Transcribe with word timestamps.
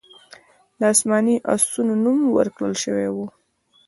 د 0.79 0.81
اسماني 0.93 1.35
آسونو 1.53 1.93
نوم 2.03 2.19
ورکړل 2.37 2.73
شوی 2.83 3.07
و 3.11 3.17